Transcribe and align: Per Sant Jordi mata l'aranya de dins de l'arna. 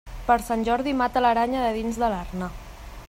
Per 0.27 0.37
Sant 0.45 0.63
Jordi 0.69 0.93
mata 1.01 1.23
l'aranya 1.25 1.61
de 1.67 1.71
dins 1.77 2.01
de 2.05 2.11
l'arna. 2.15 2.49